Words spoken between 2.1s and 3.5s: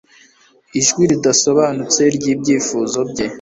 ryibyifuzo bye